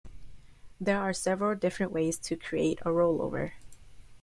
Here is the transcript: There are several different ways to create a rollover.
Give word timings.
There 0.79 0.99
are 0.99 1.13
several 1.13 1.53
different 1.53 1.91
ways 1.91 2.17
to 2.17 2.35
create 2.35 2.81
a 2.81 2.85
rollover. 2.85 3.51